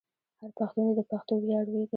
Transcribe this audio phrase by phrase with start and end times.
[0.41, 1.83] هر پښتون دې د پښتو ویاړ وکړي.